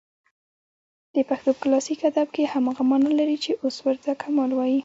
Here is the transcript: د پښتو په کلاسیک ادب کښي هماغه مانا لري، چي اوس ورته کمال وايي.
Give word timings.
د 1.15 1.17
پښتو 1.29 1.49
په 1.55 1.59
کلاسیک 1.63 1.99
ادب 2.11 2.27
کښي 2.35 2.43
هماغه 2.53 2.83
مانا 2.89 3.11
لري، 3.19 3.37
چي 3.43 3.51
اوس 3.61 3.75
ورته 3.85 4.09
کمال 4.21 4.51
وايي. 4.55 4.79